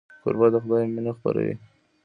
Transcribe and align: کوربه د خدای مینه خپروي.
کوربه 0.21 0.47
د 0.53 0.55
خدای 0.63 0.83
مینه 0.93 1.11
خپروي. 1.17 1.55